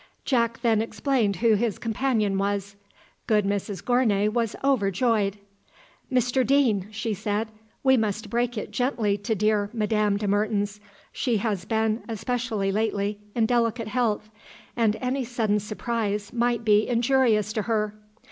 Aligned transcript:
Jack 0.25 0.61
then 0.63 0.81
explained 0.81 1.35
who 1.35 1.53
his 1.53 1.77
companion 1.77 2.39
was. 2.39 2.75
Good 3.27 3.45
Mrs 3.45 3.85
Gournay 3.85 4.29
was 4.29 4.55
overjoyed. 4.63 5.37
"Mr 6.11 6.43
Deane," 6.43 6.87
she 6.89 7.13
said, 7.13 7.49
"we 7.83 7.97
must 7.97 8.27
break 8.31 8.57
it 8.57 8.71
gently 8.71 9.15
to 9.19 9.35
dear 9.35 9.69
Madame 9.73 10.17
de 10.17 10.27
Mertens. 10.27 10.79
She 11.11 11.37
has 11.37 11.65
been, 11.65 12.01
especially 12.09 12.71
lately, 12.71 13.19
in 13.35 13.45
delicate 13.45 13.89
health, 13.89 14.31
and 14.75 14.95
any 14.95 15.23
sudden 15.23 15.59
surprise 15.59 16.33
might 16.33 16.65
be 16.65 16.87
injurious 16.87 17.53
to 17.53 17.61
her. 17.61 17.93